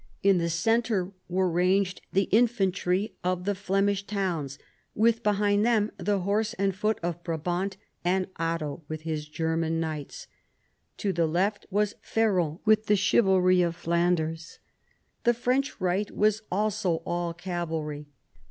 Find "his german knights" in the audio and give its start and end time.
9.01-10.25